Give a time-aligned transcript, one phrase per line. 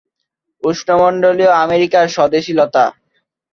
[0.63, 2.85] উষ্ণমন্ডলীয় আমেরিকার স্বদেশী লতা।